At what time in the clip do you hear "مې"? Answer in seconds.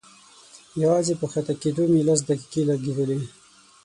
1.91-2.01